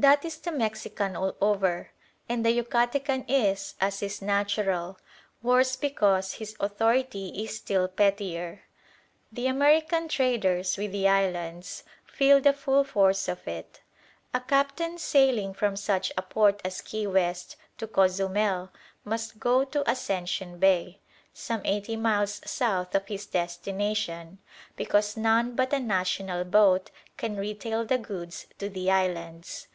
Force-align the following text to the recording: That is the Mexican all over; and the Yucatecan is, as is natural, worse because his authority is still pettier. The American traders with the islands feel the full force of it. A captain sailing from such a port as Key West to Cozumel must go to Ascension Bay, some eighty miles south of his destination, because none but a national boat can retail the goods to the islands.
That 0.00 0.24
is 0.24 0.38
the 0.38 0.52
Mexican 0.52 1.16
all 1.16 1.34
over; 1.40 1.90
and 2.28 2.46
the 2.46 2.56
Yucatecan 2.56 3.24
is, 3.26 3.74
as 3.80 4.00
is 4.00 4.22
natural, 4.22 4.96
worse 5.42 5.74
because 5.74 6.34
his 6.34 6.56
authority 6.60 7.30
is 7.42 7.56
still 7.56 7.88
pettier. 7.88 8.60
The 9.32 9.48
American 9.48 10.06
traders 10.06 10.76
with 10.76 10.92
the 10.92 11.08
islands 11.08 11.82
feel 12.06 12.40
the 12.40 12.52
full 12.52 12.84
force 12.84 13.26
of 13.26 13.48
it. 13.48 13.80
A 14.32 14.38
captain 14.38 14.98
sailing 14.98 15.52
from 15.52 15.74
such 15.74 16.12
a 16.16 16.22
port 16.22 16.60
as 16.64 16.80
Key 16.80 17.08
West 17.08 17.56
to 17.78 17.88
Cozumel 17.88 18.70
must 19.04 19.40
go 19.40 19.64
to 19.64 19.90
Ascension 19.90 20.60
Bay, 20.60 21.00
some 21.34 21.60
eighty 21.64 21.96
miles 21.96 22.40
south 22.48 22.94
of 22.94 23.08
his 23.08 23.26
destination, 23.26 24.38
because 24.76 25.16
none 25.16 25.56
but 25.56 25.72
a 25.72 25.80
national 25.80 26.44
boat 26.44 26.92
can 27.16 27.34
retail 27.36 27.84
the 27.84 27.98
goods 27.98 28.46
to 28.60 28.68
the 28.68 28.92
islands. 28.92 29.66